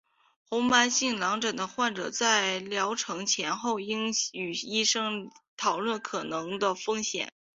[0.49, 3.53] 红斑性狼疮的患者在疗程前
[3.85, 7.31] 应先与医生讨论可能的风险。